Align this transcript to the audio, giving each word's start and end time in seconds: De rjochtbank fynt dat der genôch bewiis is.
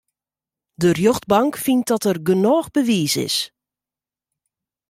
De 0.81 0.89
rjochtbank 0.97 1.53
fynt 1.63 1.87
dat 1.89 2.01
der 2.05 2.19
genôch 2.27 2.69
bewiis 2.73 3.15
is. 3.27 3.37